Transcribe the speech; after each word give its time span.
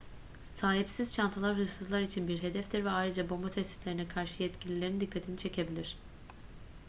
sahipsiz 0.45 1.13
çantalar 1.13 1.57
hırsızlar 1.57 2.01
için 2.01 2.27
bir 2.27 2.43
hedeftir 2.43 2.85
ve 2.85 2.89
ayrıca 2.89 3.29
bomba 3.29 3.49
tehditlerine 3.49 4.07
karşı 4.07 4.43
yetkililerin 4.43 5.01
dikkatini 5.01 5.37
çekebilir 5.37 5.97